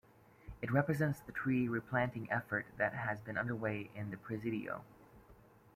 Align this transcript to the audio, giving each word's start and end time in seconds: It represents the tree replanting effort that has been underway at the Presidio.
It 0.63 0.71
represents 0.71 1.19
the 1.19 1.31
tree 1.31 1.67
replanting 1.67 2.31
effort 2.31 2.65
that 2.77 2.93
has 2.95 3.21
been 3.21 3.37
underway 3.37 3.91
at 3.95 4.09
the 4.09 4.17
Presidio. 4.17 4.83